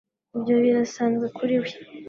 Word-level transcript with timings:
ibyo 0.35 0.55
birasanzwe 0.63 1.25
kuri 1.37 1.55
we 1.61 1.69